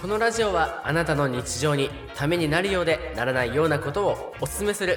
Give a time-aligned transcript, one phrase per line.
[0.00, 4.96] このラジオはあなたの日常にためになるようでならないようなことをおすすめする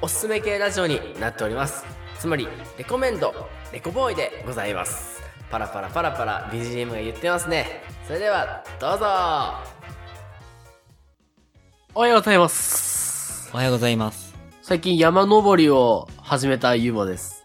[0.00, 1.84] おすすめ系ラジオになっております。
[2.18, 2.48] つまり
[2.78, 3.34] レコメンド
[3.74, 5.22] レコボーイでございます。
[5.50, 7.82] パラパラパラパラ BGM が言ってますね。
[8.06, 9.04] それではどうぞ。
[11.94, 13.50] おはようございます。
[13.52, 14.34] おはようございます。
[14.62, 17.44] 最近山登りを始めたユーマです。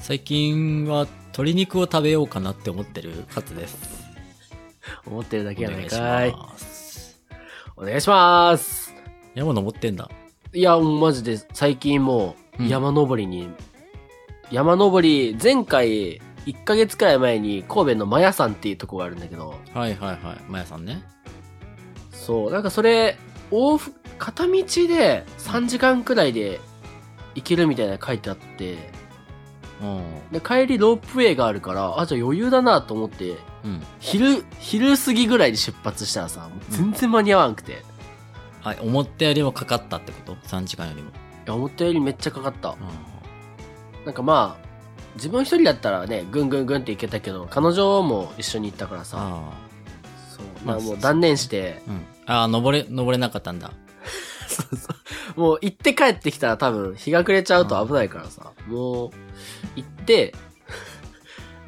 [0.00, 3.93] 最近は鶏肉を食べようかなって思ってるカツです。
[5.06, 7.20] 思ってるだけやないおかい願いします。
[7.76, 8.94] お願いします
[9.34, 10.10] 山登ってんだ。
[10.52, 13.48] いや、もうマジで最近もううん山登りに、
[14.50, 20.40] 山登り、前回1ヶ月くらい前に神戸のマヤ山っていうとこがあるんだけど、はいはいはい。
[20.48, 21.02] まやさんね。
[22.12, 23.16] そう、なんかそれ、
[23.50, 26.60] 往復、片道で3時間くらいで
[27.34, 28.78] 行けるみたいなの書いてあって、うん。
[30.32, 33.82] で、帰りロープウェイがあるから、あ、じゃあ余裕だなと思って、うん。
[34.00, 37.72] 昼、昼過ぎぐらいに出発したらさ、もう全然間に合わんくて。
[37.72, 37.76] い
[38.62, 41.10] はい、思ったよりもかかったってこと ?3 時間よりも。
[41.46, 42.70] や、思ったよりめっちゃかかった。
[42.70, 42.76] う
[44.04, 44.64] なんかまあ、
[45.16, 49.52] 自分一人だったらね、ぐんぐんぐんって行けたけど、彼女も一緒に行ったからさ、あ
[50.36, 51.90] そう、まあまあもう断念して、あ。
[51.90, 52.06] うん。
[52.26, 53.70] ああ、登れ、登れなかったんだ。
[54.48, 54.96] そうそう。
[55.36, 59.10] もう行って帰ってきたら多分日が暮れちゃうと危ないからさ、もう
[59.76, 60.34] 行って、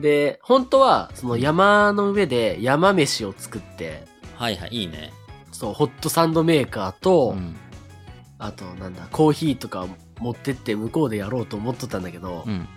[0.00, 4.04] で、本当はその山の上で山飯を作って、
[4.34, 5.12] はいはい、いいね。
[5.52, 7.56] そう、ホットサンドメーカーと、うん。
[8.38, 9.86] あとなんだ、コーヒーとか
[10.18, 12.68] 持ってって向こうでやろうと思っとったんだけど、うん。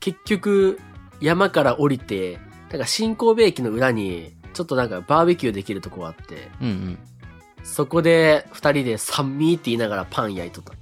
[0.00, 0.80] 結局
[1.20, 2.38] 山から降りて、
[2.70, 6.98] なんか新神戸駅の裏に、ちょっとなんかバーベキューできるとこがあって、うんうん。
[7.66, 10.72] そこで二人で酸味って言いながらパン焼いとった。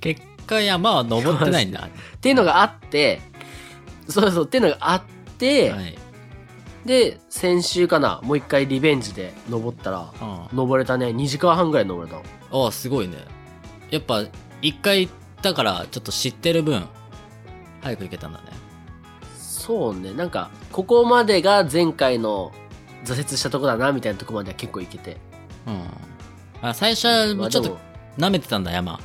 [0.00, 1.88] 結果山は登ってないんだ。
[2.16, 3.20] っていうのがあって、
[4.08, 5.02] そうそう、っていうのがあっ
[5.38, 5.98] て、はい。
[6.84, 12.18] で、先週かな、もう一回リベンジで登ったら、あ登れたね、2時間半ぐらい登れた。
[12.18, 12.22] あ。
[12.52, 13.16] ああ、すごいね。
[13.90, 14.24] やっぱ、
[14.62, 16.86] 一回行ったから、ちょっと知ってる分、
[17.80, 18.46] 早く行けたんだね。
[19.36, 22.52] そうね、なんか、ここまでが前回の
[23.04, 25.16] 挫折したとこだな、みたいなとこまでは結構行けて。
[25.66, 25.80] うん。
[26.62, 27.78] あ、最初はまあちょっと
[28.18, 28.98] 舐めてたんだ、山。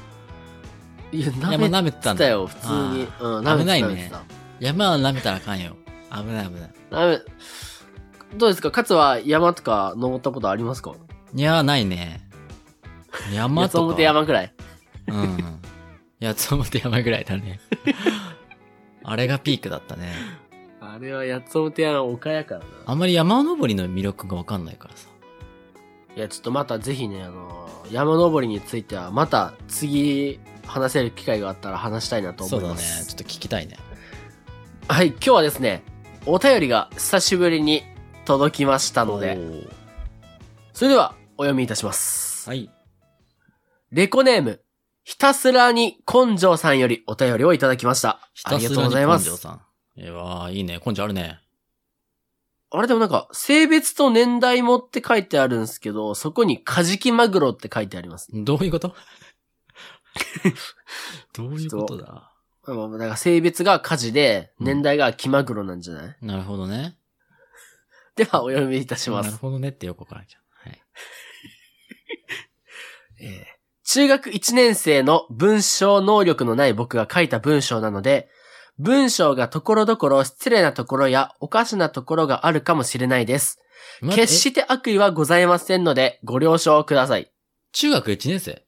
[1.12, 2.28] いや、山舐舐めてたんだ。
[2.28, 2.74] よ、普通に。
[2.74, 4.12] うん、舐めてた危ないね
[4.60, 5.76] 山は舐めたらあかんよ。
[6.12, 6.72] 危ない危ない。
[6.90, 8.70] 舐め、どうですか？
[8.76, 10.96] 勝は山とか登ったことありますか？
[11.36, 12.28] いや、ないね。
[13.32, 13.80] 山とか。
[13.80, 14.54] 八つ表山くらい。
[15.08, 15.60] うん。
[16.22, 17.60] 八つ表山ぐらいだね。
[19.04, 20.14] あれがピークだったね。
[20.82, 22.66] あれは八つ表山丘やからな。
[22.88, 25.10] あんまり山登りの魅力がわかんないからさ。
[26.16, 32.74] いや、ちょっとまたぜひね、あの、山登りについては、また次話せる機会があったら話したいなとそうだね。
[32.74, 33.08] 思います。
[33.08, 33.78] ちょっと聞きたいね。
[34.88, 35.84] はい、今日はですね、
[36.26, 37.84] お便りが久しぶりに
[38.26, 39.38] 届きましたので、
[40.74, 42.50] それではお読みいたします。
[42.50, 42.70] はい。
[43.92, 44.62] レコネーム、
[45.04, 48.20] ひたすらに根性さんよりお便りをいただきました。
[48.34, 49.26] ひありがとうございます。
[49.30, 49.62] 根性さん。
[49.98, 50.80] えわあ、いいね。
[50.86, 51.40] 根性あるね。
[52.76, 58.30] あれでもなんか、性別と年代もって書いてあるんですけど、そこにカジキマグロって書いてあります。
[58.34, 58.96] どういうこと？
[61.34, 62.32] どういうことだ？
[62.66, 66.98] まあまあだから性別がカジで、年代がキマグロなんじゃない、なるほどね。
[68.16, 69.26] では、お読みいたします。
[69.28, 70.70] なるほどねってよくわからんじゃん。
[70.70, 70.82] はい。
[73.22, 73.54] えー
[73.86, 78.30] 中学1年生の文章能力のない僕が書いた文章なので、
[78.80, 83.60] 文章がところどころ失礼なところやおかしなところがあるかもしれないです。
[84.02, 87.32] ま決して悪意はございませんので、ご了承ください。
[87.72, 88.64] 中学1年生？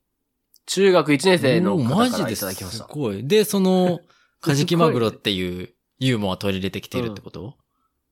[0.67, 2.85] 中学1年生の方からいただきました。
[2.85, 3.27] ごい。
[3.27, 3.99] で、その、
[4.41, 7.55] カジキマグロっていうユーモア取り入れてきてるってこと、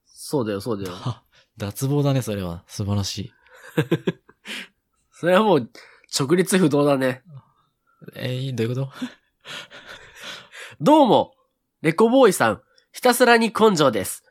[0.06, 0.96] そうだよ、そうだよ。
[0.96, 1.22] は
[1.58, 2.64] 脱帽だね、それは。
[2.68, 3.34] 素晴らしい。
[5.12, 5.70] それはもう、
[6.18, 7.24] 直立不動だね。
[8.16, 8.92] えー、どういうこと？
[10.82, 11.36] どうも、
[11.84, 12.62] レコボーイさん、
[12.94, 14.24] ひたすらに根性です。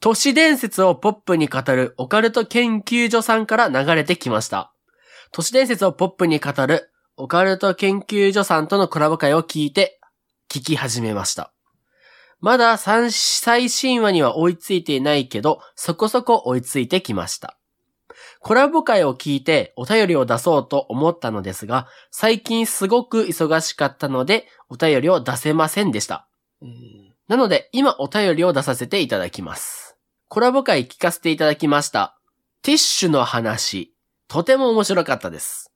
[0.00, 4.70] 都市伝説をポップに語るオカルト研究所さんから流れてきました。
[5.32, 9.98] 都市伝説をポップに語るオカルト研究所さんとのコラボ会を聞いて、
[10.50, 11.54] 聞き始めました。
[12.38, 17.56] まだ最新話には追いついていないけど、そこそこ追いついてきました。
[18.40, 26.28] コラボ会を聞いてお便りを出そうと思ったのですが、最近すごく忙しかったので、お便りを出せませんでした。
[27.28, 29.96] なので、今お便りを出させていただきます。
[30.28, 32.18] コラボ会聞かせていただきました。
[32.62, 33.94] ティッシュの話、
[34.28, 35.70] とても面白かったです。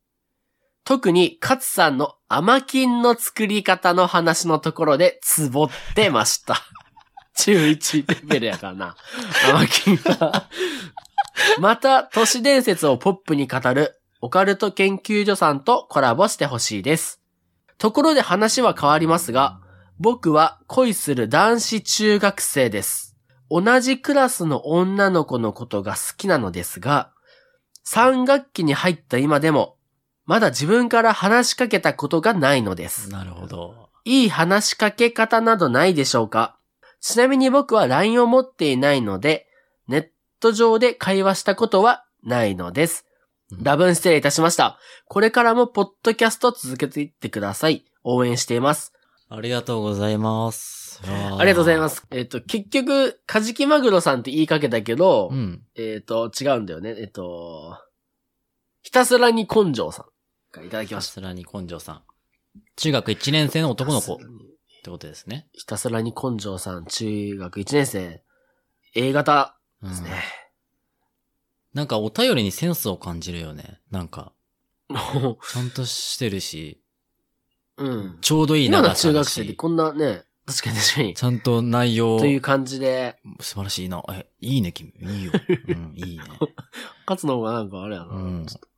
[0.85, 6.63] 特に、勝さんの甘金の作り方の話のところで、ツボってました。
[7.37, 8.97] 中1レベルやからな。
[9.51, 10.49] 甘金は。
[11.59, 17.21] また、都市伝説をポップに語るオカルト研究所さんとコラボしてほしいです。
[17.77, 19.61] ところで話は変わりますが、
[20.01, 23.17] 僕は恋する男子中学生です。
[23.51, 27.13] 同じクラスの女の子のことが好きなのですが、
[27.87, 29.77] 3学期に入った今でも、
[30.25, 33.11] まだ自分から話しかけたことがないのです。
[33.11, 33.89] なるほど。
[34.05, 36.59] いい話しかけ方などないでしょうか？
[37.01, 39.49] ちなみに僕は LINE を持っていないので、
[39.89, 40.09] ネッ
[40.39, 43.05] ト上で会話したことはないのです。
[43.51, 44.79] うん多分失礼いたしました。
[45.07, 47.87] これからもポッドキャスト続けていってください。
[48.05, 48.93] 応援しています。
[49.31, 51.01] ありがとうございます。
[51.07, 51.37] あ。
[51.39, 52.07] ありがとうございますす。
[52.11, 55.63] えっ、と、結局、カジキマグロさんって言いかけたけど、うん。
[55.75, 56.95] えっ、と、違うんだよね。
[56.99, 57.77] えっ、と、
[58.83, 60.05] ひたすらに根性さん
[60.51, 61.13] からいただきました。
[61.13, 62.03] さすらに根性さん。
[62.77, 64.17] 中学1年生の男の子っ
[64.83, 65.47] てことですね。
[65.53, 68.23] ひたすらに根性さん、中学1年生、
[68.95, 70.11] A 型うんですね。
[71.75, 73.81] なんかお便りにセンスを感じるよね。
[73.91, 74.33] なんか、
[74.89, 76.83] ちゃんとしてるし、
[77.79, 78.19] うん。
[78.21, 81.15] ちょうどいい今の長さだ中学生でし、こんなね、確かに確かに。
[81.15, 84.03] ちゃんと内容と、いう感じで、素晴らしいな。
[84.11, 84.93] え、いいね、君。
[84.99, 85.33] いいよ。
[85.69, 86.25] うん、いいね。
[87.07, 88.09] 勝つの方がなんかあれやな。
[88.09, 88.69] うんちょっと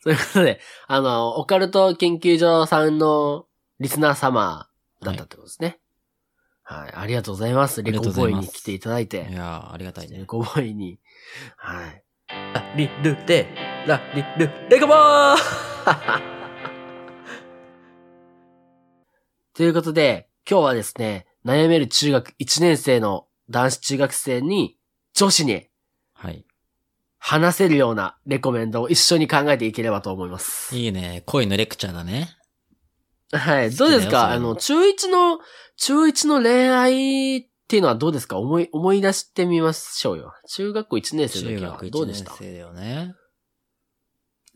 [0.00, 3.46] そういうことで、あの、オカルト研究所さんの
[3.80, 4.68] リスナー様
[5.02, 5.78] だったってことですね。
[6.62, 6.92] はい。
[6.94, 7.82] ありがとうございます。
[7.82, 9.28] レコボーイに来ていただいいて。
[9.30, 10.18] やー、ありがたいね。
[10.18, 10.98] レコボーイに。
[11.56, 12.04] はい。
[12.54, 16.32] ラリルレ、ラリル、レコボー
[19.54, 24.78] ということで、今日はですね、悩める中学1年生の男子中学生に、
[25.14, 25.68] 女子に
[26.14, 26.46] はい。
[27.18, 30.74] 話せるようなレコメンドを一緒に考えていければと思います。
[30.76, 31.22] いいね。
[31.26, 32.30] 恋のレクチャーだね。
[33.30, 33.70] はい。
[33.70, 34.30] どうですか？
[34.30, 35.38] あの、中1の、
[35.76, 38.38] 中1の恋愛っていうのはどうですか？
[38.38, 40.32] 思い、思い出してみましょうよ。
[40.48, 42.30] 中学校1年生の中時は学1どうでした？
[42.30, 43.14] 年生だよね。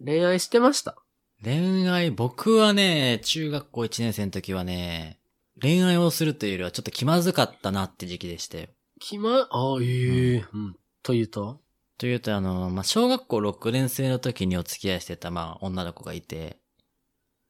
[0.04, 0.96] 恋愛してました？
[1.43, 5.21] 恋愛、僕はね、中学校1年生の時はね、
[5.61, 8.69] 恋愛をするというよりはちょっと気まずかったなって時期でしたよ。
[9.00, 10.77] 気ま、ああ、ええうん。
[11.03, 11.61] というと？
[11.99, 16.59] というと、あの、まあ、小学校6年生の時にお付き合いしてた、まあ、女の子がいて、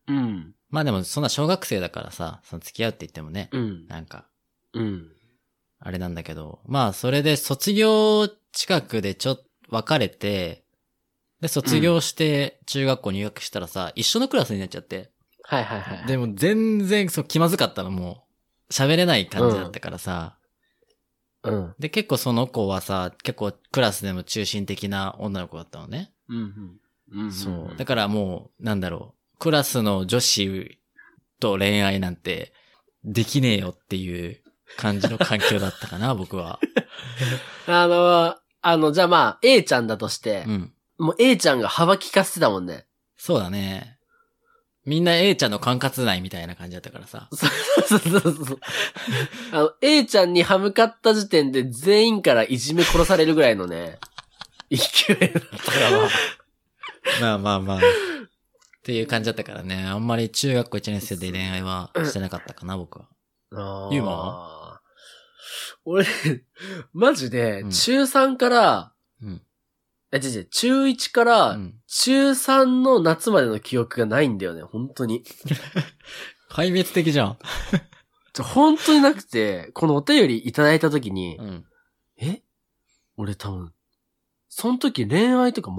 [0.09, 0.55] うん。
[0.69, 3.87] まあでも、そんな小学生だからさ、その付き合うって言ってもね、うん。
[3.87, 4.29] なんか、
[4.73, 5.09] うん。
[5.79, 10.66] あれなんだけど、まあ、それで卒業近くでちょっと別れて、
[11.41, 15.11] で、卒業して中学校入学したらさ、一緒のクラスになっちゃって、
[15.43, 16.07] はいはいはい。
[16.07, 18.25] でも全然そう気まずかったのも
[18.71, 20.39] う、喋れない感じだったからさ、
[21.45, 21.75] うん。
[21.79, 26.13] で、結構その子はさ、結構クラスでも中心的な女の子だったのね。
[26.29, 26.81] うん。
[27.13, 27.33] うん。
[27.33, 27.77] そう。
[27.77, 30.79] だからもう、なんだろう、クラスの女子
[31.39, 32.53] と恋愛なんて
[33.05, 34.43] できねえよっていう
[34.77, 36.59] 感じの環境だったかな、僕は。
[37.67, 40.73] あの、あの、じゃあまあ、A ちゃんだとしてう、ん。
[40.99, 42.87] もう A ちゃんが幅利かせてたもんね。
[43.17, 43.99] そうだね。
[44.85, 47.29] みんな A ちゃんの管轄内みたいな感じだったからさ。
[47.33, 47.47] そ
[47.97, 48.59] うそうそうそう。
[49.53, 53.99] あの、A ちゃんに歯向かった時点で全員からいじめ殺されるぐらいのね、
[54.71, 55.91] 勢いだったから
[57.21, 57.79] まあまあまあまあ。
[57.79, 57.81] っ
[58.85, 59.85] ていう感じだったからね。
[59.85, 63.09] あんまり中学校1年生で恋愛はしてなかったかな、僕は。
[63.53, 64.81] あーユーマは？
[65.85, 66.07] 俺、
[66.93, 68.96] マジでう、ん中3から、うん。
[70.13, 71.75] え、違う違う、中1からう、ん。
[71.87, 75.25] 中3の夏までの記憶がないんだよね、本当に。
[76.51, 77.39] 壊滅的じゃん。
[78.33, 81.67] ちょ本当になくて、このお便りいただいた時に、うん。
[82.19, 82.43] え？
[83.17, 83.73] 俺多分、
[84.49, 85.71] その時恋愛とか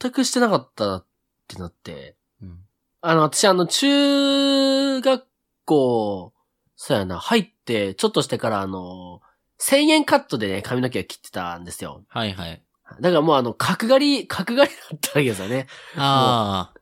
[0.00, 1.06] 全くしてなかったなっ
[1.46, 2.58] てなって、うん。
[3.02, 5.26] あの、私あの、中学
[5.64, 6.32] 校、
[6.74, 9.20] そうやな、入って、ちょっとしてからあの、
[9.58, 12.04] 1000円カットでね、髪の毛を切ってたんですよ。
[12.08, 12.62] はいはい。
[13.00, 15.66] だからもうあの、角刈り、角刈りだったわけですよね。
[15.96, 16.72] あ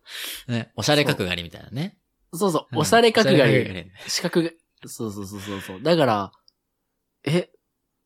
[0.48, 0.52] あ。
[0.52, 1.96] ね、おしゃれ角刈りみたいなね。
[2.32, 4.50] そうそう、うんおしゃれ角刈り、四角が、
[4.86, 5.82] そうそうそうそうそう。
[5.82, 6.32] だから、
[7.24, 7.50] え、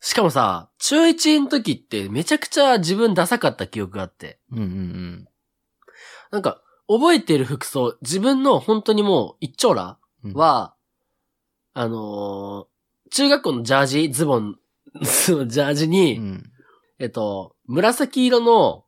[0.00, 4.38] しかもさ、中1の時ってめちゃくちゃ自分ダサかった記憶があって。
[4.52, 5.28] うんうん
[6.30, 10.74] なんか、覚えてる服装、自分の本当にもう一丁羅うん。、は、
[11.74, 12.66] あのー
[13.10, 14.58] 中学校のジャージ、ズボン、
[15.00, 16.52] ジャージうに、ん。
[16.98, 18.84] えっと、紫色の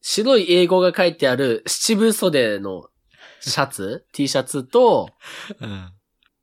[0.00, 2.88] 白い英語が書いてある七分袖の
[3.40, 5.10] シャツ ?T シャツと、
[5.60, 5.92] うん。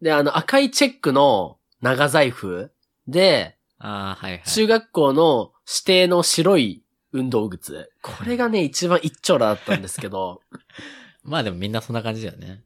[0.02, 2.72] で、あの赤いチェックの長財布？
[3.08, 4.44] で、ああ、はいはい。
[4.46, 7.92] 中学校の指定の白い運動靴。
[8.04, 10.42] これがね、一番一丁羅だったんですけど、
[11.24, 12.64] まあでもみんなそんな感じだよね。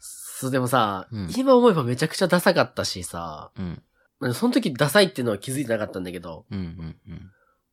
[0.00, 4.34] そう、でもさ、うん今思えばめちゃくちゃダサかったしさ、うん。
[4.34, 7.32] その時ダサいっていうのは気づいてなかったんだけど、うんうんうん。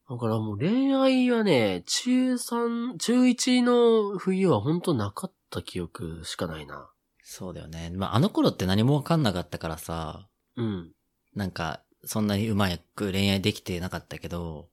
[0.09, 6.89] だからもう恋愛はね、中3、中1の冬は本当なかった記憶しかないな。
[7.23, 7.91] そうだよね。
[7.93, 10.91] まあ、あの頃って何もわかんなかったからさ、うん。
[11.35, 14.69] なんか、そんなにうまく恋愛できてなかったけど、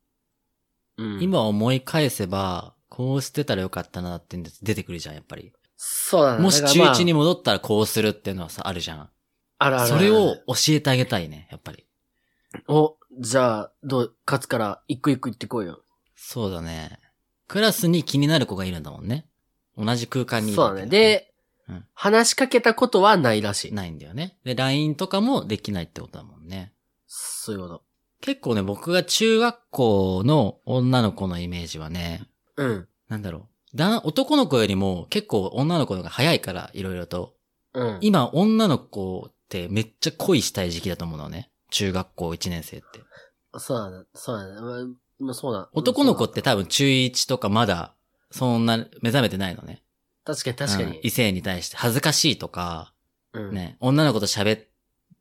[0.97, 5.53] うん、今思い返せば、こうしてたらよかったなって出てくるじゃん、やっぱり。
[5.77, 6.43] そうだね。
[6.43, 9.11] もし中だからまあ1に戻ったらこうするっていうのはさ、あるじゃん。
[9.59, 11.85] あるあるそれを教えてあげたいね、やっぱり。
[12.69, 15.83] お、じゃあ、どう、勝つから、一個一個言ってこいよ。
[16.17, 16.99] そうだね。
[17.49, 19.27] クラスに気になる子がいるんだもんね。
[19.77, 20.87] 同じ空間にいるそうだね。
[20.87, 21.31] で、
[21.69, 23.73] うん話しかけたことはないらしい。
[23.73, 24.37] ないんだよね。
[24.45, 26.75] で、LINE とかもできないってことだもんね。
[27.07, 27.83] そういうこと。
[28.21, 32.89] 結構ね、僕が中学校の女の子のイメージはね、うん。
[33.09, 33.77] なんだろう。
[33.77, 37.35] だ、男の子よりも結構女の子の方が早いから、いろいろと。
[37.73, 37.99] うん。
[38.03, 41.51] 今、女の子ってめっちゃ恋したい時期だと思うのね。
[41.75, 43.01] 中学校1年生って。
[43.59, 44.05] そうだね。
[44.15, 44.61] そうだね。
[44.61, 44.85] まあ
[45.19, 45.69] まあ、そうだ。
[45.73, 47.95] 男の子って多分中1とかまだ、
[48.31, 49.83] そんな目覚めてないのね。
[50.25, 50.85] 確かに確かに。
[50.85, 52.93] うん異性に対して恥ずかしいとか、
[53.33, 53.53] うん。
[53.53, 54.67] ね、女の子と喋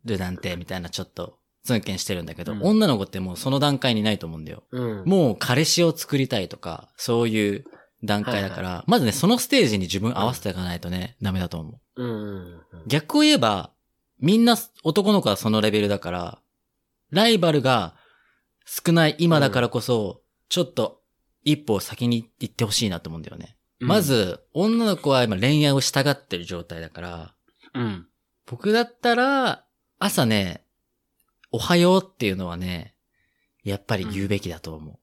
[0.06, 4.64] るなんて、みたいなちょっと、ツンケンしてるんだけど、うん女の子ってもうその段階にないと思うんだよ。
[4.70, 5.06] うん。
[5.06, 7.66] もう彼氏を作りたいとか、そういう
[8.04, 12.62] 段階だから、まずね、そのステージに自分合わせていかないとね、ダメだと思う。
[12.86, 13.72] 逆を言えば、
[14.24, 16.40] みんな男の子はそのレベルだから、
[17.12, 17.94] ライバルが
[18.66, 21.02] 少ない今だからこそ、ちょっと
[21.44, 23.58] 一歩先に行ってほしいなと思うんだよね。
[23.80, 27.34] ま、ず、女の子は今恋愛をしたがってる状態だから、
[27.74, 28.08] うん。
[28.46, 29.66] 僕だったら、
[30.00, 30.64] 朝ね、
[31.52, 32.96] おはようっていうのはね、
[33.66, 35.00] やっぱり言うべきだと思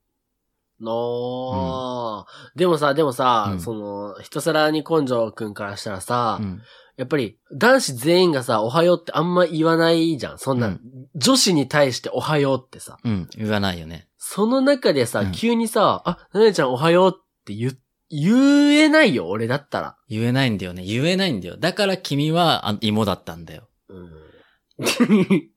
[0.81, 6.43] のー、でもさ、でもさ、うんその、ひたすらに根性くんからしたらさ、う。
[6.43, 6.63] うん。
[7.01, 10.39] やっぱり男子全員がさ、おはようってあんま言わないじゃん。
[10.39, 10.81] そんな、うん
[11.17, 12.99] 女子に対しておはようってさ。
[13.03, 13.29] うん。
[13.37, 14.07] 言わないよね。
[14.19, 17.75] その中でさ、うん急にさ、あ、なねちゃんおはようって言、
[18.11, 19.97] 言えないよ、俺だったら。
[20.11, 20.85] 言えないんだよね。
[20.85, 21.57] 言えないんだよ。
[21.57, 23.67] だから君はあ芋だったんだよ。
[23.89, 24.05] うん。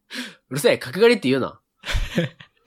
[0.50, 1.60] うるせえ、角刈りって言うな。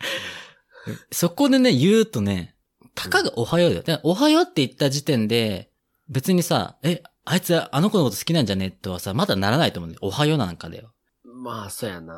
[1.11, 2.57] そこでね、言うとね、
[2.95, 3.83] たかがおはようだよ。
[3.83, 5.71] でおはようって言った時点で、
[6.09, 10.01] 別にさ、え、あいつあの子のこと好きなんじゃねとはさ、まだならないと思うんだよ。
[10.03, 10.93] おはようなんかだよ。
[11.25, 12.15] まあ、そうやな。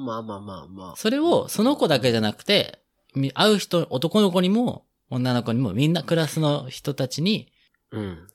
[0.00, 0.94] まあまあまあまあ。
[0.96, 2.80] それを、その子だけじゃなくて、
[3.14, 7.52] み会う人、男の子にも、女の子にも、みんなクラスの人たちに
[7.90, 8.28] うん。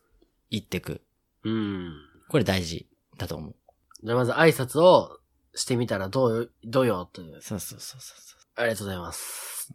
[0.51, 1.01] 言ってく。
[1.43, 1.93] うん。
[2.29, 3.55] これ大事だと思う。
[4.03, 5.19] じゃあまず挨拶を
[5.55, 7.41] してみたらどうよ、どうよ、という。
[7.41, 8.15] そうそうそうそ
[8.55, 9.73] ありがとうございます。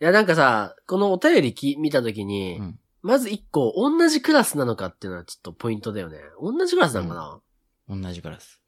[0.00, 2.62] いや、なんかさ、このお便りき見たときに、う。
[2.62, 2.80] うん。
[3.02, 6.18] まず一個、同じクラスなのかっていうのはちょっとポイントだよね。
[6.40, 8.60] 同じクラスなのかな、同じクラス。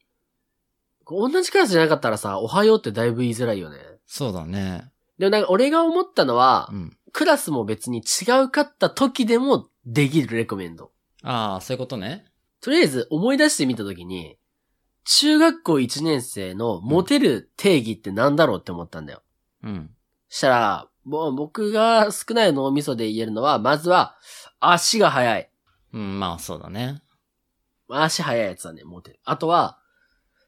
[1.07, 3.79] 同じクラスじゃなかったらさ、おはようってだいぶ言いづらいよね。
[4.07, 4.91] そうだね。
[5.19, 6.97] でもなんか俺が思ったのは、うん。
[7.13, 10.93] クラスも別に違うかった時でもできるレコメンド。
[11.23, 12.25] ああ、そういうことね。
[12.61, 14.39] とりあえず思い出してみたときに、
[15.05, 19.23] 中学校1年生のモテる定義ってなんだろうって思ったんだよ。
[19.63, 19.91] うん。
[20.29, 24.17] したら、もう僕が少ない脳みそで言えるのは、まずは、
[24.61, 25.51] 足が速い。
[25.93, 27.03] うん、まあそうだね。
[27.89, 29.21] 足速いやつはね、モテる。
[29.25, 29.79] あとは、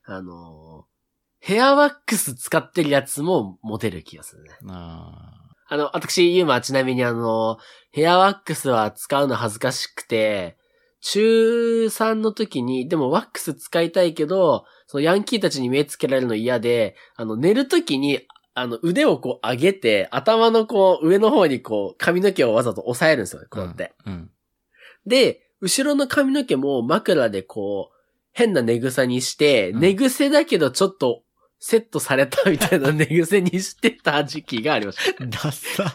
[0.04, 0.94] あのー
[1.46, 4.50] ヘアワックス使ってるやつもモテる気がするね。
[4.66, 5.34] あ
[5.68, 7.58] あの、私、ユーマはちなみにあの、
[7.90, 10.56] ヘアワックスは使うの恥ずかしくて、
[11.02, 18.20] 中3の時に、でもワックス使いたいけど、そのヤンキーたちに目つけられるの嫌で、あの、寝る時に、
[18.54, 23.92] あの、腕をこう上げて、頭のこう、上の方にこう、髪の毛をわざと押さえるんですよね、こうやって。
[24.06, 24.30] うん。
[25.06, 27.94] で、後ろの髪の毛も枕でこう、
[28.32, 31.22] 変な寝草にして、うん寝癖だけどちょっと
[31.60, 35.24] セットされたみたいな 寝癖にしてた時期がありました。
[35.24, 35.94] ダッサ。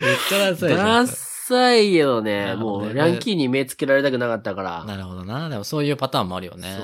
[0.00, 1.06] めっちゃダッサいじゃダッん。
[1.08, 4.84] サいけどなね、もう、ヤンキーに目つけられたくなかったから。
[4.84, 5.48] なるほどな。
[5.48, 6.78] でもそういうパターンもあるよね。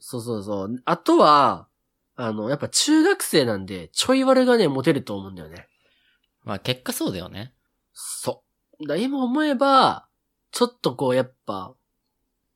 [0.00, 0.82] そうそうそうそう。
[0.84, 1.68] あとは、
[2.16, 5.68] あの、やっぱ中学生なんで、ちょい悪がね、モテると思うんだよね。
[6.44, 7.52] まあ結果そうだよね。
[7.92, 8.42] そ
[8.80, 8.86] う。
[8.86, 10.08] だ今思えば、
[10.50, 11.74] ちょっとこう、やっぱ、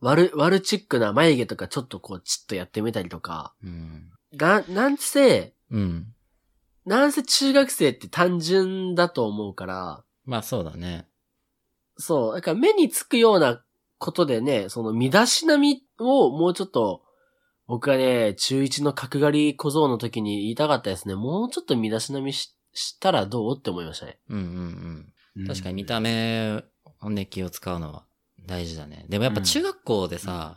[0.01, 4.11] 悪、悪チックな眉毛とかちょっとこう、チッとやってみたりとか、うん。
[4.35, 6.15] が、なんせ、うん。
[6.87, 11.07] なんせ中学生って単純だと思うから、まあそうだね。
[11.99, 13.63] そう、だから目につくような
[13.99, 17.03] ことでね、その身だしなみをもうちょっと、
[17.71, 21.15] 僕はね、中1の角刈り小僧の時に言いたかったですね。
[21.15, 24.19] もうちょっと身だしなみししたらどうって思いましたね。
[24.29, 25.47] うんうんうん。
[25.47, 26.65] 確かに見た目
[27.01, 28.05] をね、気を使うのは
[28.45, 29.07] 大事だね。
[29.09, 30.57] でもやっぱ中学校でさ、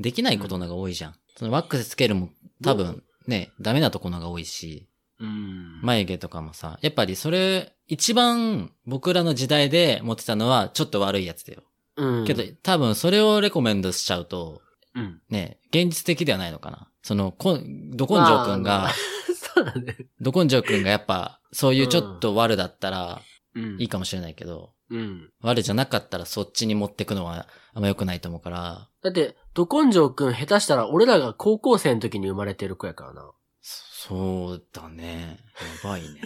[0.00, 1.14] できないことのが多いじゃん。
[1.36, 2.30] そのワックスつけるも
[2.64, 4.88] 多分ね、ダメなところが多いし、
[5.20, 5.80] ううん。
[5.82, 11.62] 眉毛とかもさ、やっぱりそれ、一番僕らの時代で持ってたのはちょっと悪いやつだよ。
[11.94, 12.26] うん。
[12.26, 14.62] けど、多分それをレコメンドしちゃうと、
[14.94, 15.20] うん。
[15.28, 16.88] ね、現実的ではないのかな。
[17.02, 18.90] その、こん、ど根性くんが、
[19.54, 19.96] そうだね。
[20.20, 23.20] ど根性くんがやっぱ、そういうちょっと悪だったら
[23.54, 23.80] うん。
[23.80, 25.30] いいかもしれないけど、うん。
[25.40, 33.30] 悪じゃなかったらそっちに持ってくのはあんま良くないと思うから、だって、ど根性くん下手したら俺らが高校生の時に生まれてる子やからな。
[33.60, 35.38] そうだね。
[35.82, 36.20] やばいね。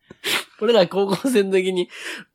[0.60, 1.88] 俺ら高校生の時に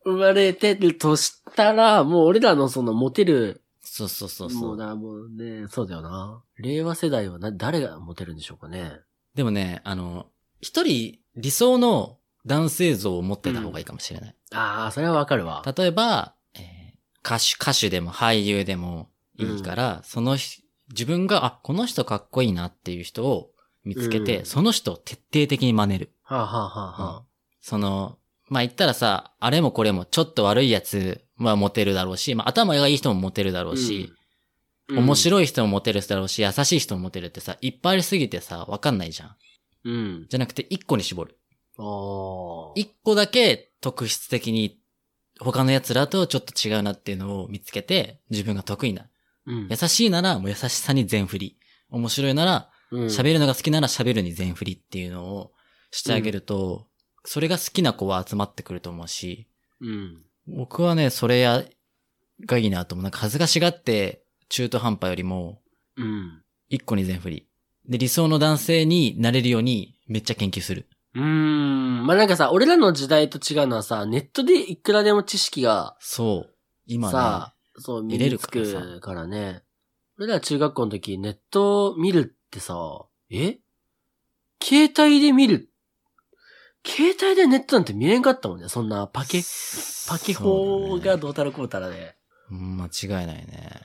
[0.04, 3.62] 生まれてるとしたら、もう俺らのそのモテる、
[3.92, 4.60] そうそうそうそう。
[4.68, 6.44] もうだ、もうね、そうだよな。
[6.58, 9.00] 令和世代はな、誰がモテるんでしょうかね。
[9.34, 10.26] でもね、あの、
[10.60, 14.36] 一人理想の男性像を持ってた方がいいかもしれない。
[14.52, 15.64] ああ、それはわかるわ。
[15.76, 16.80] 例えば、えー
[17.22, 23.50] 歌手、歌手でも俳優でもいいから、そのひ自分が、あ、この人かっこいいなっていう人を
[23.84, 26.12] 見つけて、うんその人を徹底的に真似る。
[26.22, 27.24] はあ、はあはあはあ、
[27.60, 28.18] その、
[28.50, 34.12] まあ、言ったらさ、あれもこれもちょっと悪いやつはモテるだろうし、まあ、頭がいい人もモテるだろうし、
[34.90, 35.16] 面い。
[35.16, 39.36] 白い人もモテるだろうし、優しい人もモテるってさ、いっぱいありすぎてさ、わかんないじゃん。
[39.84, 40.26] うん。
[40.28, 41.38] じゃなくて、一個に絞る。
[41.78, 42.72] ああ。
[42.74, 44.78] 一個だけ特質的に、
[45.38, 49.06] 他の奴らとちょっと違うなっていうのを見つけて、自分が得意な。
[49.46, 51.56] うん優しいなら、もう優しさに全振り。
[51.88, 55.52] 面白いなら、うん喋るのが好きなら喋るに全振りっていうのを
[55.92, 56.88] してあげると、
[57.24, 59.46] それが好きな子は集まってくると思うし、
[59.80, 60.24] うん。
[60.46, 61.64] 僕はね、それや、
[62.46, 63.02] がいいなと思う。
[63.02, 65.60] なんか恥ずかしがって、中途半端よりも、
[65.96, 66.42] うん。
[66.68, 67.46] 一個に全振り。
[67.88, 70.86] で、理想の男性になれるように、めっちゃ研究する。
[71.14, 72.06] うーん。
[72.06, 76.54] まあ、なんかさ、俺らの時代と違うのはさ、ネットでいくらでも知識がそう。
[76.86, 79.62] 今ね、さ、そう、見見れれるからね。
[80.18, 82.74] 俺ら中学校の時、ネットを見るってさ、
[83.30, 83.58] え？
[84.62, 85.69] 携帯で見る
[86.86, 88.68] 携帯でネットなんて見れんかったもんね。
[88.68, 89.42] そんなパケ、
[90.08, 92.16] パケ法がどうたらこうたらで。
[92.50, 93.80] うん間違いないね。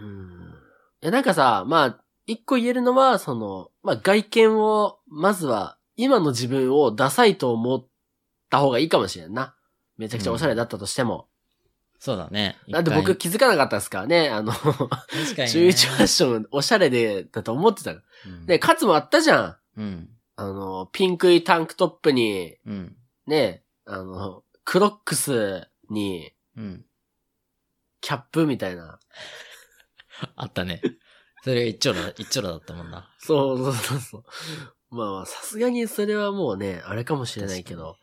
[0.00, 0.54] うん。
[1.02, 7.86] いや、なんかさ、まあ、一個言えるのは、その、まあ、外見を、まずは、今の自分をダサいと思っ
[8.50, 9.54] た方がいいかもしれんな。
[9.96, 11.26] めちゃくちゃおしゃれだったとしても。
[11.98, 12.56] そうだね。
[12.70, 14.30] だって僕気づかなかったですからね。
[14.30, 15.48] あの、確かに、ね。
[15.52, 17.92] 中1ファッションおしゃれで、だと思ってた。
[17.92, 17.94] う
[18.28, 19.56] んで、カツもあったじゃん。
[19.76, 20.08] うん。
[20.40, 22.96] あの、ピンクいタンクトップに、うん。
[23.26, 26.84] ね、あの、クロックスに、うん。
[28.00, 28.98] キャップみたいな。
[30.36, 30.80] あったね。
[31.44, 33.14] それが一丁羅、一丁羅だったもんな。
[33.18, 34.24] そうそうそうそう。
[34.88, 37.96] まあまあ、さすがにそれはもうね、あれかもしれないけど。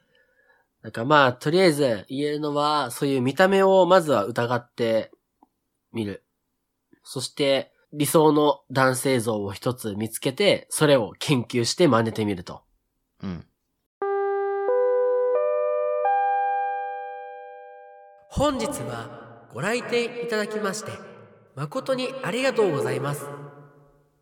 [0.84, 5.10] なんかまあ、とりあえず言えるのは、そういう見た目をまずは疑って
[5.92, 6.24] みる。
[7.02, 12.64] そして、理想の男性像を一つ見つけて、それを研究して真似てみると。
[13.24, 13.46] うん。
[18.30, 20.92] 本日はご来店いただきまして
[21.56, 23.26] 誠にありがとうございます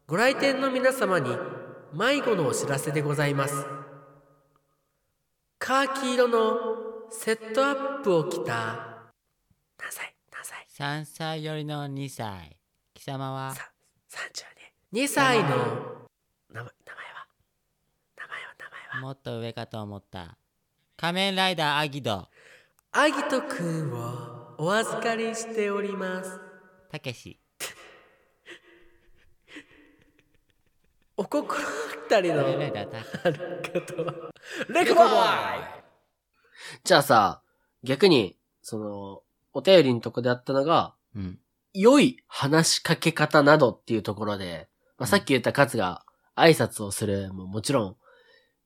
[0.07, 1.29] ご来店の皆様に
[1.91, 3.65] 迷子のお知らせでございます
[5.59, 6.55] カーキ色の
[7.09, 9.11] セットアップを着た
[9.77, 12.57] 何歳何歳3歳よりの2歳。
[12.95, 13.53] 貴様は？
[13.53, 13.69] さ
[14.93, 15.49] 32 2歳の。
[15.49, 15.59] 名前名
[16.55, 16.71] 前は？
[18.15, 18.55] 名前は？
[18.57, 19.01] 名前は？
[19.01, 20.37] もっと上かと思った。
[20.95, 22.29] 仮面ライダーアギド、
[22.93, 26.39] アギトくんをお預かりしております。
[26.89, 27.37] たけし。
[31.17, 31.59] お心
[32.05, 33.45] 当たりの仮面ライダーたありが
[33.81, 34.31] とう。
[34.73, 35.09] レコボーイ。
[36.85, 37.41] じゃあさ、
[37.83, 41.41] 逆に、その、お便りのとこであったのが、うん。
[41.75, 46.03] 良い話しかけ方などっていうところで、まあ、さっき言ったカツが
[46.35, 47.95] 挨拶をするももちろん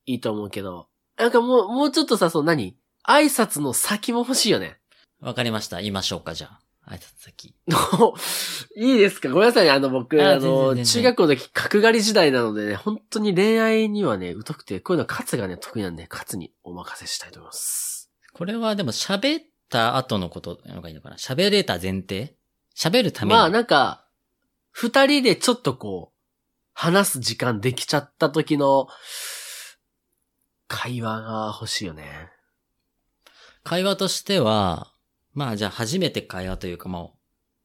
[0.06, 2.78] いいと思うけど、なんかもう、もうちょっとさ、そう何？
[3.08, 4.78] 挨拶の先も欲しいよね。
[5.19, 5.78] わかりました。
[5.78, 6.60] 言いましょうか、じゃあ。
[6.88, 7.54] 挨拶先。
[8.78, 9.30] いいですか？
[9.30, 9.72] ごめんなさいね。
[9.72, 18.10] あの、僕、ああの、中学校の時、角刈り時代なのでね、本当に恋愛にはね、疎くて、こういうのはカツがね、得意なんで、カツにお任せしたいと思います。
[18.34, 21.17] これはでも喋った後のことの方がいいのかな？
[21.17, 22.36] 喋れた前提？
[22.75, 23.38] 喋るために。
[23.38, 24.05] まあ、なんか、
[24.71, 26.19] 二人でちょっとこう、
[26.73, 28.88] 話す時間できちゃった時の、
[30.67, 32.29] 会話が欲しいよね。
[33.63, 34.93] 会話としては、
[35.34, 37.19] まあじゃあ初めて会話というかもう、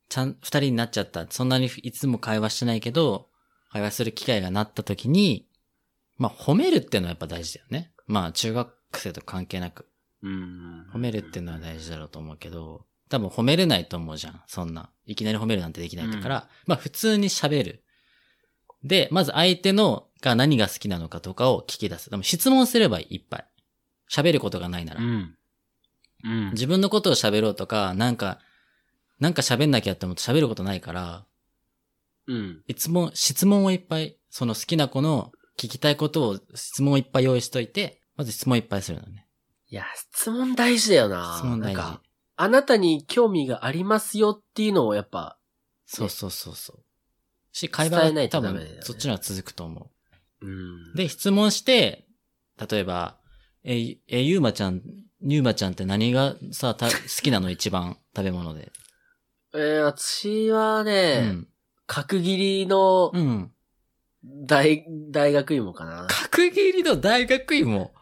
[0.08, 1.26] ちゃん、二人になっちゃった。
[1.30, 3.28] そんなにいつも会話してないけど、
[3.70, 5.48] 会話する機会がなった時に、
[6.16, 7.92] まあ褒めるっていうのはやっぱ大事だよね。
[8.06, 9.86] まあ中学生と関係なく。
[10.22, 10.86] うん。
[10.92, 14.42] 褒めるっていうのは大事だろうと思うけど、多分褒めれないと思うじゃん。
[14.46, 14.90] そんな。
[15.06, 17.84] いきなり褒めるなんてできないから、まあ普通に喋る。
[18.82, 22.10] で、まず相手のが何が好きなのかとかを聞き出す。
[22.10, 23.46] でも質問すればいっぱい。
[24.10, 25.00] 喋ることがないなら。
[25.00, 25.36] ん。
[26.24, 26.50] うん。
[26.52, 28.38] 自分のことを喋ろうとか、なんか、
[29.18, 31.24] なんか喋んなきゃって思って喋ることないから、
[32.26, 32.62] うん。
[32.66, 39.26] いつも質問をいっぱい、その好きな子の聞きたいことを質問をいっぱい用意しといて、まず質問いっぱいするのね。
[39.68, 41.36] いや、質問大事だよな。
[41.38, 42.00] 質問大事。
[42.36, 45.38] あなたに興味がありますよっていうのをやっぱ、
[45.86, 46.84] そうそうそうそう。
[47.52, 49.90] し、会話が多分ねそっちの方が続くと思
[50.42, 50.96] う。
[50.96, 52.06] で、質問して、
[52.70, 53.18] 例えば、
[53.62, 54.82] え、え、ゆうまちゃん、
[55.22, 56.92] ゆうまちゃんって何がさ、た 好
[57.22, 57.50] きなの？
[57.50, 58.72] 一番食べ物で。
[59.54, 61.48] えー、私はうね、ん。
[61.86, 63.50] 角切りのうん。
[64.22, 66.06] 大、大学芋かな。
[66.08, 67.92] 角切りの大学芋？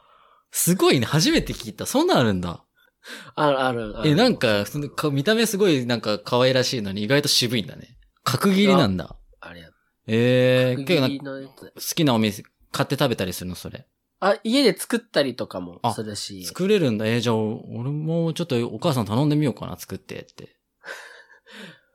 [0.51, 1.07] すごいね。
[1.07, 1.87] 初めて聞いた。
[1.87, 2.65] そんなんあるんだ。
[3.35, 4.11] あるあるある。
[4.11, 7.97] え、なんか、そのか見た目すごいなんか可愛らしいのに意外と渋いんだね。
[8.25, 9.17] 角切りなんだ。
[9.41, 9.69] あれや。
[10.07, 11.49] ええー、結構な。
[11.49, 13.87] 好きなお店買って食べたりするのそれ？
[14.21, 16.45] あ、家で作ったりとかもあするし。
[16.45, 17.07] 作れるんだ。
[17.07, 20.57] えー、じゃあ、俺もちょっとお母さん頼んでみようかな、作ってって。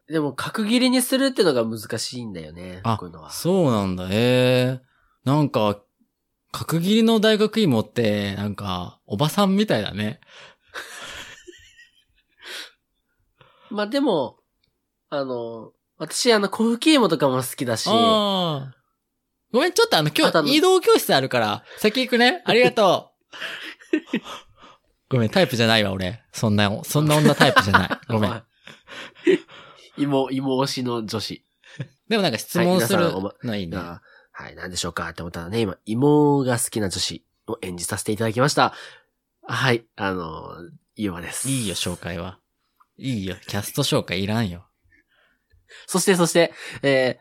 [0.12, 2.82] でも、角切りにするってのが難しいんだよね。
[2.84, 3.30] あこういうのは。
[3.30, 4.08] そうなんだ。
[4.12, 5.30] ええー。
[5.30, 5.82] なんか、
[6.52, 10.20] 角切りの大学芋って、なんか、おばさんみたいだね。
[13.70, 14.38] まあでも、
[15.10, 18.74] あの、私、あの、コー芋とかも好きだし、ああ。
[19.52, 22.44] ごめん、ちょっとあの、今日、移動教室あるから、先行くね。
[22.46, 23.12] ありがと
[24.14, 24.18] う。
[25.10, 26.22] ごめん、タイプじゃないわ、俺。
[26.34, 27.90] そんな、そんな女タイプじゃない。
[28.10, 28.44] ごめん。
[29.98, 31.44] 芋、芋推しの女子。
[32.10, 33.12] でもなんか質問する
[33.44, 33.78] のいいね。
[33.78, 34.02] が、
[34.32, 38.74] はい、なんでしょうかって思ったらね、今、芋が好きな女子を演じさせていただきました。
[39.44, 40.58] はい、あの、
[40.96, 41.50] ゆうまです。
[41.50, 42.40] いいよ、紹介は。
[42.98, 44.68] いいよ、キャスト紹介いらんよ。
[45.86, 47.20] そして、そして、え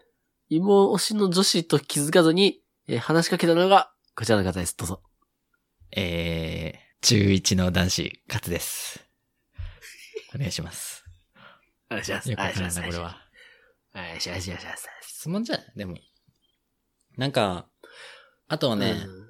[0.50, 4.76] ー、芋推しの女子と気づかずに、えー話しかけたのが、こちらの方です。
[4.76, 5.02] どうぞ。
[5.92, 9.04] えー、中1の男子、勝です。
[10.34, 11.04] お願いします。
[11.90, 12.30] お願いします。
[12.30, 13.20] よくわからんな、これは。
[13.94, 14.50] お願いします。
[14.50, 14.88] お願いします。
[15.02, 15.96] 質問じゃないでも。
[17.16, 17.68] なんか、
[18.48, 19.26] あとはね、うん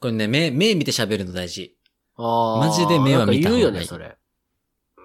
[0.00, 1.78] これね、目、目見て喋るの大事。
[2.16, 4.18] あーマジで目は見た方がいいなんか言うよね、それ。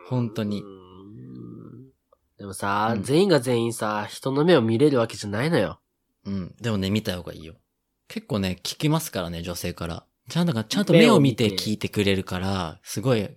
[0.10, 0.66] 本当にう。
[0.66, 1.90] ん
[2.38, 5.80] でもさ、うん全員が全員さ、人の目を見れるわけじゃないのよ。
[6.26, 6.56] うん。
[6.60, 7.56] でもね、見た方がいいよ。
[8.08, 10.06] 結構ね、聞きますからね、女性から。
[10.30, 13.30] ちゃんとか、ちゃんと目を見て目を見て聞いてくれるから、すごい、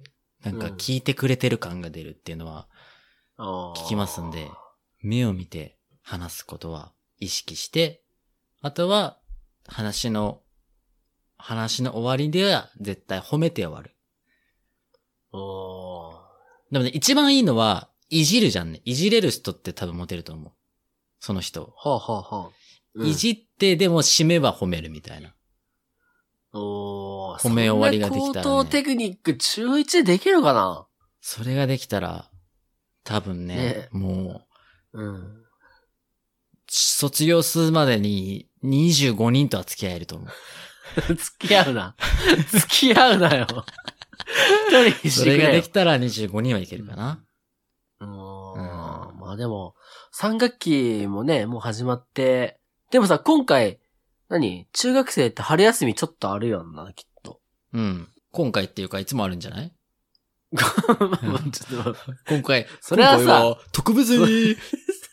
[0.44, 2.68] なんかうん聞いてくれてる感が出るっていうのは
[3.38, 4.50] 聞聞きますんで、
[5.00, 8.02] 目を見て話すことは意識して、
[8.60, 9.18] あとは、
[9.66, 10.40] 話の、
[11.36, 13.96] 話の終わりでは絶対褒めて終わる。
[16.72, 18.80] でもね、一番いいのは、いじるじゃんね。
[18.84, 20.52] いじれる人って多分モテると思う。
[21.20, 21.74] その人を。
[21.76, 22.50] はあ、はあはあ
[22.94, 25.34] うんいじって、でも締めは褒めるみたいな。
[26.54, 30.86] おー褒め終わりができたらね高等テクニック中1でできるかな？
[31.22, 32.30] それができたら、
[33.04, 34.42] 多分ね、ねも
[34.92, 35.42] う、うん。
[36.68, 40.28] 卒業するまでに25人とは付き合えると思う。
[41.14, 41.96] 付き合うな。
[42.50, 43.46] 付き合うなよ。
[44.68, 47.24] 一人にしそれができたら25人はいけるかな。
[48.00, 49.74] うーんうんまあでも、
[50.18, 52.58] 3学期もね、もう始まって、
[52.90, 53.78] でもさ、今回、
[54.28, 54.66] 何？
[54.72, 57.40] 中学生って春休みちょっとあるよな、きっと。
[57.72, 58.08] うん。
[58.32, 59.72] 今回っていうか、いつもあるんじゃない？
[60.56, 61.96] ちょっと、
[62.28, 64.56] 今回、それはさ今回は特別に、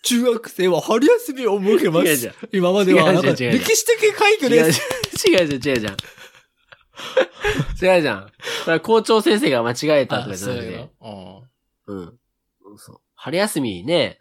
[0.03, 2.31] 中学生は春休みを設けま違うす。
[2.51, 4.81] 今までは、なんか、違う違う違う違う歴史的快挙違うです。
[5.27, 5.97] 違う違う違うじゃん。
[7.81, 8.31] 違うじゃん。
[8.63, 10.65] それは校長先生が間違えたとかじゃなくて。
[10.67, 11.43] いうの？
[11.87, 12.19] うん。
[12.77, 13.01] そう。
[13.15, 14.19] 春休みね、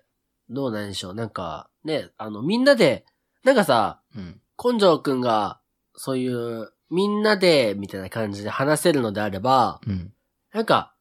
[0.48, 1.14] どうなんでしょう。
[1.14, 3.04] なんか、ね、あの、みんなで、
[3.44, 4.40] なんかさ、うん。
[4.62, 5.60] 根性くんが、
[5.94, 10.12] そういう、みんなで、みたいな感じで話せるのであれば、うん。
[10.52, 10.94] なんか、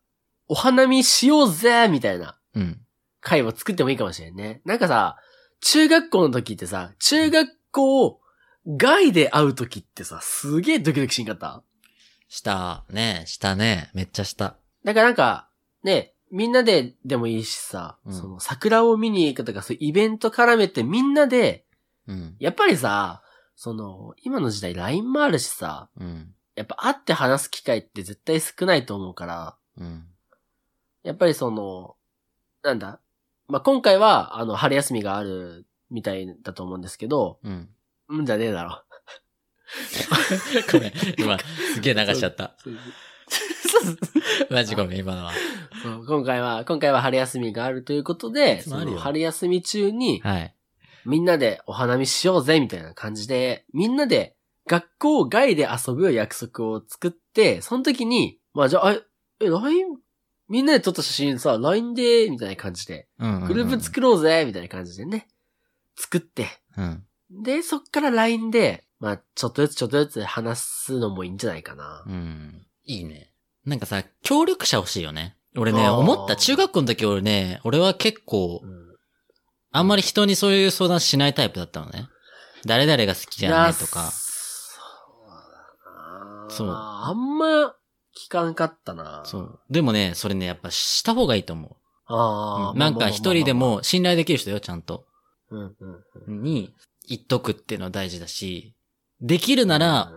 [0.49, 2.81] お花見しようぜみたいなうん。
[3.21, 4.61] 会を作ってもいいかもしれんね。
[4.65, 5.17] なんかさ、
[5.61, 8.21] 中学校の時ってさ、中学校
[8.77, 11.63] 外で会う時ってさ、すげえドキドキしんかった？
[12.27, 13.89] したね、したね。
[13.93, 14.55] めっちゃした。
[14.83, 15.49] だからなんか、
[15.83, 21.65] ね、みんなででもいいしさ、うんその桜を見に行くとかそういうイベント絡めてみんなで、
[22.07, 22.35] うん。
[22.39, 23.21] やっぱりさ、
[23.55, 26.33] その、今の時代 LINE もあるしさ、うん。
[26.55, 30.05] やっぱ会って話す機会って絶対少ないと思うから、うん。
[31.03, 31.95] やっぱりその、
[32.63, 32.99] なんだ
[33.47, 37.69] まあ、今回は、あの、春休みがあるみたいだと思うんですけど、うん。
[38.09, 38.83] うんじゃねえだろ。
[40.71, 40.93] ごめん。
[41.17, 41.37] 今、
[41.73, 42.55] すげえ流しちゃった。
[44.49, 45.33] マジごめん、今のは。
[45.83, 50.53] そう今回は、今回は春休みがあるということで、いつもあるよその春休み中に、はい。
[51.05, 54.35] みんなでお花見しようぜ、みたいな感じで、みんなで
[54.67, 58.91] 学校外で遊ぶ約束を作って、その時に、まあじゃあ、あ
[59.39, 59.97] え、LINE、
[60.49, 65.27] みんなで撮った写真さ、LINE で、みたいな感じで、うんうんうんグループ作ろうぜ、みたいな感じでね、
[65.95, 67.03] 作って、うん。
[67.29, 72.03] で、そっから LINE で、まあ、ちょっとずつちょっとずつ話すのもいいんじゃないかな。
[72.07, 72.65] うん。
[72.85, 73.31] いいね。
[73.65, 75.35] なんかさ、協力者欲しいよね。
[75.55, 76.35] 俺ね、思った。
[76.35, 78.87] 中学校の時俺ね、俺は結構う、ん
[79.71, 82.07] あんまり人にそういう相談しないタイプだったのね。
[82.65, 84.09] 誰々が好きじゃねとか。
[84.11, 84.81] そ
[85.23, 87.75] うだなそうあんま
[88.17, 89.23] 聞かんかったな。
[89.25, 89.59] そう。
[89.69, 92.77] でもね、それね、やっぱした方がいいと思ああ、う。
[92.77, 95.05] なんか一人で、も信頼できる人よ、ちゃんと。
[95.49, 95.75] うんうん
[96.27, 96.73] うん、に、
[97.07, 98.73] 言っとくっていうのは大事だし、
[99.21, 100.11] できるなら、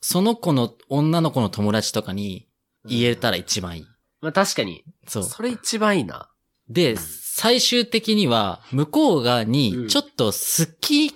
[0.00, 2.48] その子の、女の子の友達とかに
[2.84, 3.86] 言えたら一番いい。
[4.20, 5.22] まあ確かに、そう。
[5.24, 6.30] それ一番いいな。
[6.68, 11.14] で、最終的には、向こう側うんに、ちょっと好き、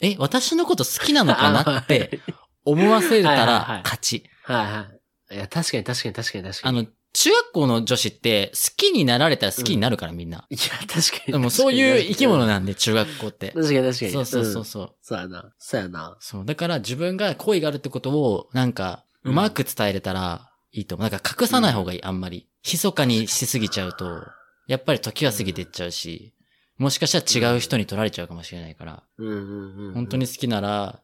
[0.00, 2.20] え、私のこと好きなのかなって
[2.64, 4.24] 思わせたらはい勝ち。
[4.44, 4.88] はいは
[5.30, 5.34] い。
[5.34, 6.78] いや、確かに確かに確かに確かに。
[6.78, 6.88] あの、
[7.20, 10.46] 中学校の女子って好きになられたら好きになるからみんな。
[10.50, 11.32] いや、確かに。
[11.32, 12.54] でもそういう生き物な。
[12.54, 13.48] なんで、中学校って。
[13.48, 14.10] 確かに確かに。
[14.12, 14.94] そうそうそんうそう。
[15.02, 15.52] そうやな。
[15.58, 16.16] そうやな。
[16.20, 16.44] そう。
[16.44, 21.10] だから自分が恋があるってことを、なんか、うまく伝えれたらいいと思う。
[21.10, 22.48] なんか隠さない方がいい、あんまり。
[22.64, 24.22] 密かにしすぎちゃうと、
[24.68, 26.34] やっぱり時は過ぎていっちゃうし、
[26.76, 29.94] もしかしたら違う人に取られちゃうかもしれないから、うんうんうん。
[29.94, 31.02] 本当に好きなら、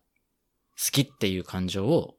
[0.77, 2.15] 好きっていう感情を、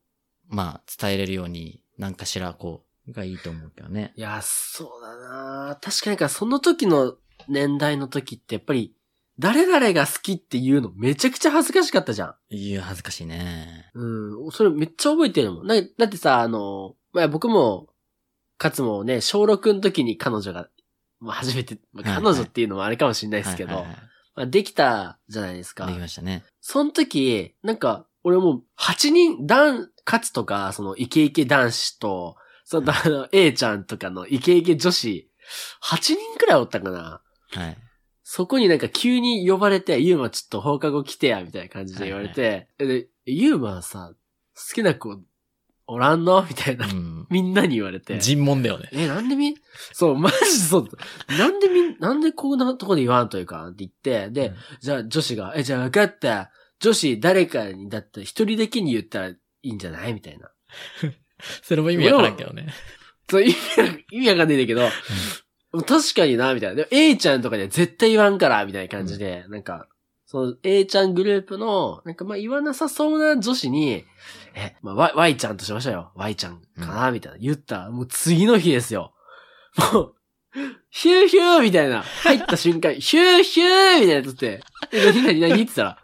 [0.49, 4.13] まあ、伝えれるように、なんかしら、こう、がいいと思うけどね。
[4.15, 7.15] いや、そうだな確かにか、その時の
[7.47, 8.93] 年代の時ってやっぱり、
[9.37, 12.35] 誰々が好きっていうのめちゃくちゃ恥ずかしかったじゃん。
[12.49, 13.91] いや、恥ずかしいね。
[13.93, 14.51] うん。
[14.51, 15.67] それめっちゃ覚えてるもん。
[15.67, 17.87] だだってさ、あの、まあ、僕も、
[18.57, 20.69] かつもね、小6の時に彼女が、
[21.19, 23.85] まあ、初めて、まあ彼女っていうのもあれかもしれないですけど、
[24.35, 25.93] まあ、できたじゃないですかで。
[25.93, 26.43] きましたね。
[26.61, 35.29] その時、なんか、俺もう8人、男、かつとか、そのイケイケ男子と、その、あの、A ちゃんとかのイケイケ女子、
[35.83, 37.21] 8人くらいおったかな。
[37.51, 37.77] はい。
[38.23, 44.13] そこになんか急に呼ばれて、ユーマちょっと放課後来てや、みたいな感じで言われて、で、ユーマはさ、
[44.55, 45.19] 好きな子、
[45.87, 46.43] おらんの？
[46.49, 46.89] みたいなう。
[46.89, 47.27] ん。
[47.29, 48.17] みんなに言われて。
[48.19, 48.89] 尋問だよね。
[48.93, 49.55] え、なんでみ、
[49.93, 50.87] そう、マジそう。
[51.37, 56.49] なんでみ、なんでこんなとこで言わんというかって言って、で、うんじゃあ女子が、え、じゃあ分かった。
[56.79, 60.13] 女子誰かにだって一人だけに言ったらいいんじゃない？
[60.15, 60.49] みたいな。
[61.63, 62.73] それも意味わからんけどね。
[63.29, 64.89] そう、意味わ、意味わかんないんだけど、
[65.83, 66.75] 確かにな、みたいな。
[66.75, 69.87] でも A ちゃんとかには絶対言わんから、みたいな感じで、なんか、
[70.25, 74.05] その A ちゃんグループの、なんかまあ言わなさそうな女子に、
[74.55, 76.11] え、まあ Y, y ちゃんとしましょうよ。
[76.15, 77.37] Y ちゃんかな、みたいな。
[77.37, 79.13] 言ったら、もう次の日ですよ。
[79.93, 80.15] もう、
[80.89, 82.01] ヒューヒューみたいな。
[82.01, 85.97] 入った瞬間、ヒューヒューみたいなやつって、え、何何何って言ったら、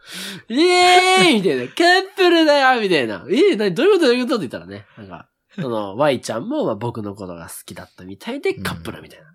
[0.49, 3.25] イエーイみたいな、カップルだよみたいな。
[3.29, 9.25] えー、何どういうことどういうことって言ったらね、なんか、その、Y ちゃんもまあ僕のことが好きだったみたいで、カップルみたいな。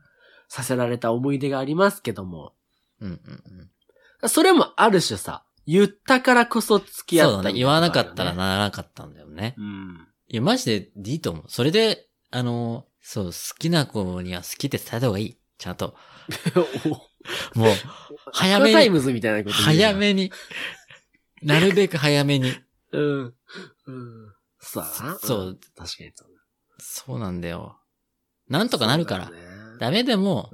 [0.48, 2.52] させられた思い出がありますけども、
[3.00, 3.42] うんうん
[4.22, 4.29] うん。
[4.29, 7.59] それもある種さ、言ったからこそ付き合ったそうだね。
[7.59, 9.55] 言わなかったらならなかったんだよね。
[9.59, 10.09] うん。
[10.29, 11.44] いや、マジでいいと思う。
[11.48, 15.38] それで、あの、そう、好きな子には好きって伝えた方がいい。
[15.59, 15.95] ちゃんと。
[17.55, 17.69] もう、
[18.33, 19.95] 早めに、タイムズみたいなこと早。
[19.95, 20.33] めに。
[21.40, 22.53] なるべく早めに。
[22.90, 23.23] うん。
[23.23, 23.35] うん。
[24.59, 25.19] そうだな。
[25.21, 26.42] そうん確かにそうだ。
[26.79, 27.79] そうなんだよ。
[28.49, 29.31] なんとかなるから。
[29.31, 29.37] ね
[29.79, 30.51] ダメでも、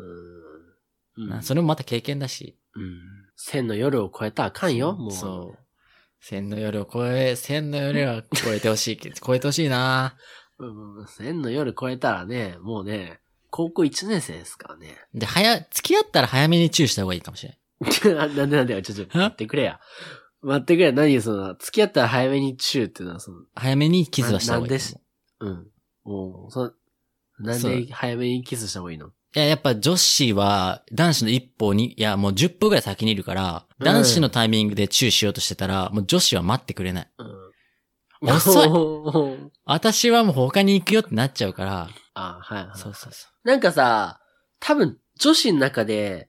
[1.17, 1.29] うん。
[1.31, 2.59] なそれもまた経験だし。
[2.75, 3.01] うん。
[3.35, 5.13] 千の夜を超えたらあかんよ、もう。
[5.13, 5.59] そう。
[6.21, 8.99] 千の夜を超え、千の夜は超えてほしい。
[8.99, 10.17] 超えてほしいな
[10.59, 11.07] うん。
[11.07, 14.97] 千の夜超えたらね、もうね、高校1年生ですからね。
[15.15, 17.59] で、早、付き合ったら早めにチューした方がいいかもしれない。
[18.15, 19.81] なんでなんでよ、ちょ、ちょ、待ってくれや。
[20.41, 20.93] 待ってくれや。
[20.93, 24.99] 何その、付き合ったら早めにチューっていうのは、その、早めにキスはした方がいいと
[25.41, 25.55] 思う。
[25.55, 25.71] うん。
[26.05, 26.73] もう、そ
[27.39, 29.09] なんそうで早めにキスした方がいいの？
[29.09, 37.11] いや、やっぱ女子は男子の一歩に、いや、もう10歩ぐらい先にいるから、うん男子のタイミングでチューしようとしてたら、もう女子は待ってくれない。
[37.19, 37.27] うん。
[38.23, 42.79] 遅いい 私はもう他に行くよってなっちゃうから、あ、はい、はい。
[42.79, 44.21] そうそうそなんかさ、
[44.61, 46.29] 多分、女子の中で、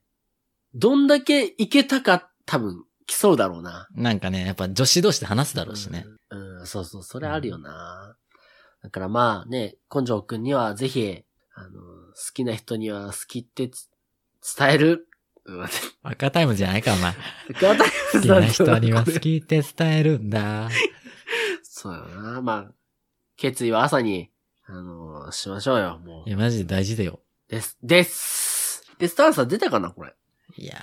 [0.73, 3.88] どんだけいけたか、多分、競うだろうな。
[3.95, 4.01] う。
[4.01, 6.06] なんかね、やっぱ女子同士で話すだろうしね。
[6.29, 6.60] うん。
[6.60, 8.15] うん、そうそう、それあるよな。
[8.82, 11.23] だからまあね、根性くんにはぜひ、
[11.56, 13.88] あの、好きな人には好きってつ
[14.58, 15.08] 伝える。
[15.45, 15.65] うん
[16.03, 17.13] 赤タイムじゃないか、お前。
[17.13, 17.19] 好
[18.13, 20.69] 好きな人には好きって伝えるんだ。
[21.75, 22.39] そうよな。
[22.43, 22.71] まあ、
[23.36, 24.29] 決意は朝に、
[24.67, 26.31] あのしましょうよ、もうい。
[26.31, 27.19] や、マジで大事だよ。
[27.49, 27.79] です。
[27.81, 28.83] です。
[28.99, 30.13] で、スターさん出たかなこれ。
[30.55, 30.77] いや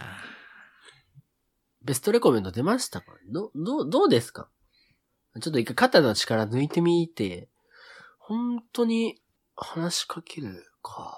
[1.82, 3.06] ベストレコメンド出ましたか？
[3.30, 4.48] ど、どう、どうですか？
[5.40, 7.48] ちょっと一回肩の力抜いてみて、
[8.18, 9.22] 本当に
[9.54, 11.16] 話しかけるか。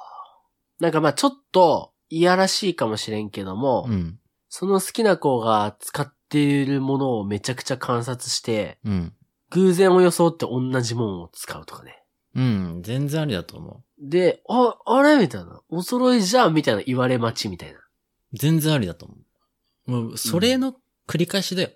[0.81, 4.19] なんかまあちょっと、いやらしいかもしれんけども、うん。
[4.51, 9.15] その好きな子が使っているものをめちゃくちゃ観察して、うん。
[9.53, 12.03] 偶然を装って同じものを使うとかね。
[12.35, 12.83] うん。
[12.83, 15.19] 全然ありだと思で、あ、あれ？
[15.19, 15.61] みたいな。
[15.69, 17.79] お揃いじゃんみたいな言われ待ちみたいな。
[17.79, 17.83] う。
[18.33, 19.15] 全然ありだと思
[19.87, 19.91] う。
[19.91, 20.75] もう、それの
[21.07, 21.71] 繰り返しだよ。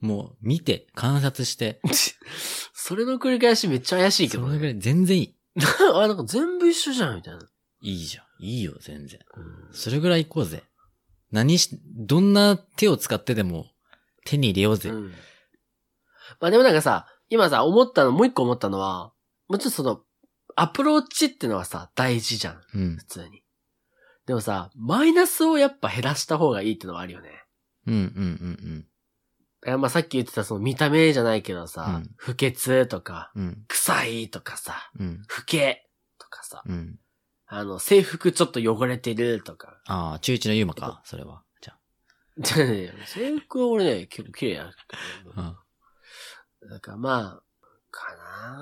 [0.00, 1.80] もう、見て、観察して。
[2.74, 4.48] それの繰り返しめっちゃ怪しいけどね。
[4.48, 5.36] それぐらい全然いい。
[5.94, 7.40] あ、なんか全部一緒じゃんみたいな。
[7.80, 8.26] いいじゃん。
[8.44, 9.20] いいよ、全然。
[9.36, 10.62] うんそれぐらい行こうぜ。
[11.32, 13.66] 何し、どんな手を使ってでも
[14.24, 14.90] 手に入れようぜ。
[14.90, 15.10] うん。
[16.40, 19.12] まあでもなんかさ、今さ、思ったの、もう一個思ったのは、
[19.48, 20.02] もうちょっとその、
[20.54, 22.60] アプローチってのはさ、大事じゃん。
[22.74, 23.04] うん普。
[23.04, 23.42] 通に。
[24.26, 27.30] でもさ、マイナスをやっぱ減らした方がいいってのはあるよね。
[27.86, 28.86] うんうんうん
[29.64, 33.42] いやまあさっき言ってたその見た目じゃないけどさ、うん不潔とか、うん。
[33.42, 33.64] うん。
[33.68, 35.22] 臭いとかさ、うん。
[35.26, 35.84] 不敬
[36.18, 36.98] とかさ、うん。
[37.46, 39.80] あの、制服ちょっと汚れてるとか。
[39.86, 41.42] ああ、中1のユーマか、それは。
[41.60, 41.78] じゃ
[42.38, 44.70] じゃあ ね、制服は俺ね、結構綺麗や
[45.34, 45.56] けど。
[46.68, 46.74] あ。
[46.74, 47.42] だからまあ、
[47.90, 48.14] か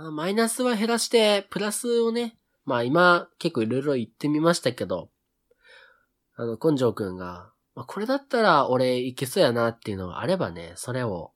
[0.02, 5.10] なマイナスは減らして、プラスをね、まあ今結構いろいろ言ってみましたけど、
[6.36, 11.32] あの、根性くんが、まあこれだったら俺いけそうやなっていうのがあればね、それを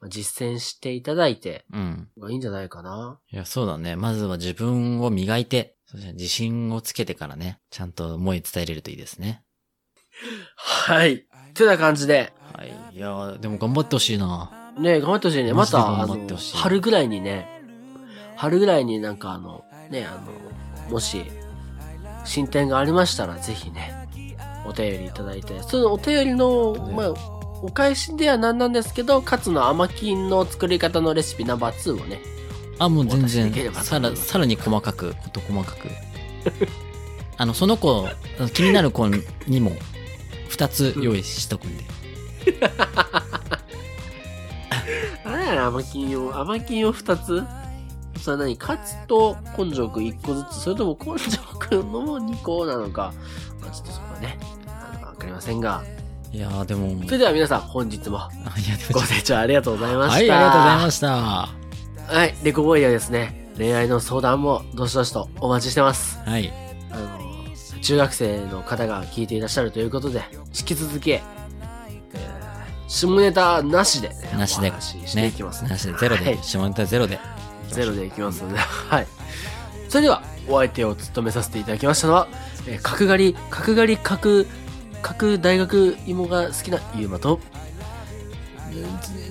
[0.00, 2.08] まあ実践していただいて、うん。
[2.18, 3.20] がいいんじゃないかな。
[3.30, 3.96] いや、そうだね。
[3.96, 9.44] まずは自分を磨いて、そして自信をつけてからね、ちゃんと思い伝えれるといいですね。
[10.56, 11.26] はい。
[11.54, 12.96] というような感じで、はい。
[12.96, 14.63] いやー、でも頑張ってほしいな。
[14.78, 15.52] ね、頑張ってほしいね。
[15.52, 16.16] また、あの
[16.54, 17.48] 春ぐらいにね、
[18.36, 20.20] 春ぐらいになんかあの、ね、あ
[20.88, 21.24] の、もし、
[22.24, 23.94] 進展がありましたら、ぜひね、
[24.66, 27.14] お便りいただいて、そのお便りの、ねまあ、
[27.62, 32.20] お返しではなんなんですけど、カツの甘金の作り方のレシピナンバー2をね、
[32.78, 35.88] あ、もう全然、さら、さらに細かく、こと細かく。
[37.36, 38.08] あの、その子、
[38.52, 39.08] 気になる子
[39.46, 39.72] にも、
[40.48, 41.84] 二つ用意しとくんで。
[45.54, 47.44] あれやな、甘金を、甘金を2つ？
[48.20, 53.12] それ何カツと根性くん1個ずつ、それとも根性くんのも2個なのか、
[53.60, 54.38] まあ、ちょっとそこはね、
[55.02, 55.82] わかりませんが、
[56.32, 58.20] いやー、でも、それでは皆さん本日も
[58.92, 60.14] ご清聴ありがとうございました。
[60.14, 61.06] はい、ありがとうございましした。
[62.08, 62.14] た。
[62.14, 66.18] はい、レコボーイではですね、恋愛の相談もどしどしとお待ちしてます。
[66.24, 66.52] はい。
[66.90, 70.24] あの、中学生の方が聞いていらっしゃるということで、
[70.58, 71.33] 引き続き、えー
[72.94, 77.18] 下ネタなしで、ね、なしでしいきます、なしで、ゼロで、はい下ネタゼロで。
[77.68, 79.06] ゼロでいきますので、はい。
[79.88, 82.28] それでは、お相手を務めさせていただきましたのは、
[82.68, 84.46] えー角刈り、角刈り、角、
[85.02, 87.40] 角大学芋が好きなゆうまと、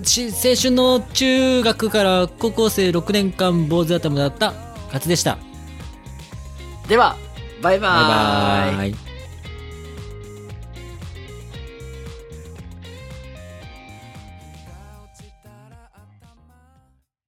[0.04, 4.54] ち青春の中学から高校生6年間坊主頭だった
[4.88, 5.38] 勝でした。
[6.90, 7.16] では、
[7.62, 8.92] バイババイーイ。
[8.92, 9.13] バーイ。